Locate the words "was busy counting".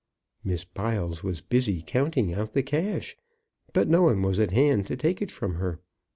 1.23-2.33